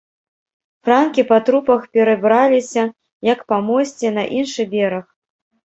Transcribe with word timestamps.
Франкі 0.87 1.25
па 1.31 1.37
трупах 1.49 1.83
перабраліся, 1.99 2.83
як 3.31 3.39
па 3.55 3.61
мосце, 3.71 4.15
на 4.19 4.23
іншы 4.43 4.69
бераг. 4.77 5.09